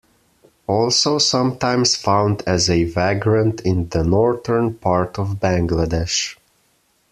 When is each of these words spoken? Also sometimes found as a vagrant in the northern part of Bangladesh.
Also 0.65 1.19
sometimes 1.19 1.95
found 1.95 2.41
as 2.47 2.71
a 2.71 2.85
vagrant 2.85 3.61
in 3.61 3.87
the 3.89 4.03
northern 4.03 4.73
part 4.73 5.19
of 5.19 5.39
Bangladesh. 5.39 6.35